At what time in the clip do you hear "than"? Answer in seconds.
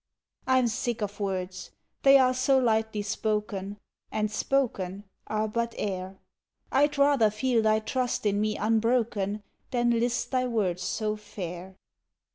9.69-9.91